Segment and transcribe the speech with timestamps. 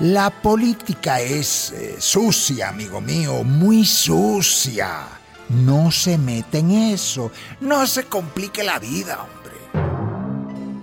[0.00, 5.06] La política es eh, sucia, amigo mío, muy sucia.
[5.50, 9.54] No se mete en eso, no se complique la vida, hombre.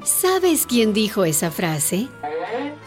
[0.05, 2.07] ¿Sabes quién dijo esa frase?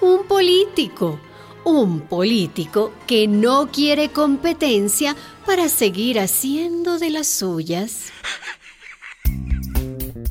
[0.01, 1.21] Un político.
[1.63, 5.15] Un político que no quiere competencia
[5.45, 8.13] para seguir haciendo de las suyas.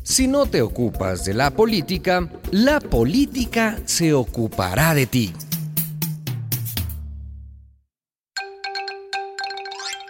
[0.02, 5.34] Si no te ocupas de la política, la política se ocupará de ti.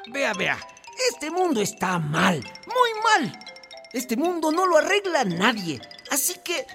[0.08, 0.58] Vea, vea,
[1.12, 3.40] este mundo está mal, muy mal.
[3.94, 5.80] Este mundo no lo arregla nadie,
[6.12, 6.66] así que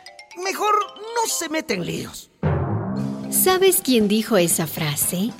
[0.43, 2.31] mejor no se meten líos.
[3.31, 5.31] ¿Sabes quién dijo esa frase?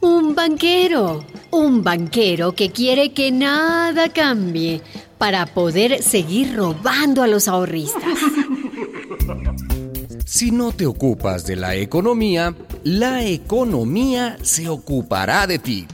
[0.00, 1.24] Un banquero.
[1.50, 4.82] Un banquero que quiere que nada cambie
[5.16, 8.18] para poder seguir robando a los ahorristas.
[10.26, 15.86] Si no te ocupas de la economía, la economía se ocupará de ti.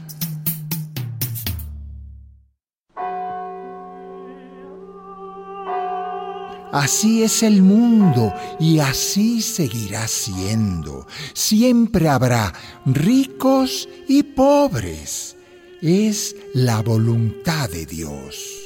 [6.71, 11.05] Así es el mundo y así seguirá siendo.
[11.33, 12.53] Siempre habrá
[12.85, 15.35] ricos y pobres.
[15.81, 18.61] Es la voluntad de Dios.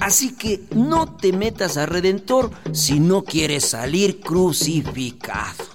[0.00, 5.69] Así que no te metas a Redentor si no quieres salir crucificado.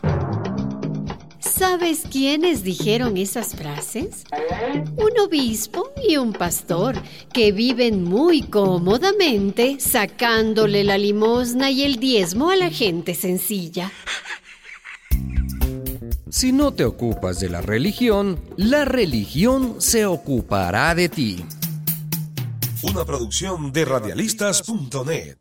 [1.58, 4.26] ¿Sabes quiénes dijeron esas frases?
[4.98, 12.50] Un obispo y un pastor que viven muy cómodamente sacándole la limosna y el diezmo
[12.50, 13.90] a la gente sencilla.
[16.30, 21.46] Si no te ocupas de la religión, la religión se ocupará de ti.
[22.84, 25.38] Una producción de radialistas.net.